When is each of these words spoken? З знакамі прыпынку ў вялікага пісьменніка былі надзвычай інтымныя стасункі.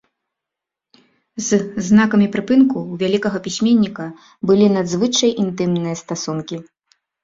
З 1.47 1.59
знакамі 1.89 2.27
прыпынку 2.37 2.77
ў 2.91 3.05
вялікага 3.05 3.37
пісьменніка 3.51 4.09
былі 4.47 4.75
надзвычай 4.81 5.31
інтымныя 5.49 5.95
стасункі. 6.05 6.57